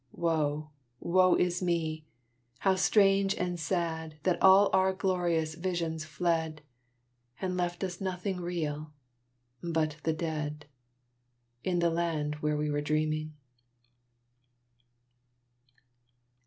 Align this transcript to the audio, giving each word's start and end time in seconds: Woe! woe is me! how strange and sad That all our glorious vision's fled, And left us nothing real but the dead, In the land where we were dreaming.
Woe! 0.13 0.71
woe 0.99 1.35
is 1.35 1.61
me! 1.61 2.07
how 2.57 2.73
strange 2.73 3.35
and 3.35 3.59
sad 3.59 4.15
That 4.23 4.41
all 4.41 4.71
our 4.73 4.93
glorious 4.93 5.53
vision's 5.53 6.05
fled, 6.05 6.63
And 7.39 7.55
left 7.55 7.83
us 7.83 8.01
nothing 8.01 8.39
real 8.41 8.93
but 9.61 9.97
the 10.01 10.13
dead, 10.13 10.65
In 11.63 11.77
the 11.77 11.91
land 11.91 12.33
where 12.41 12.57
we 12.57 12.71
were 12.71 12.81
dreaming. 12.81 13.35